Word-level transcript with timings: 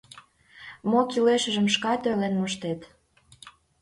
Мо 0.89 0.99
кӱлешыжым 1.09 1.67
шкат 1.75 2.01
ойлен 2.09 2.33
моштет. 2.39 2.81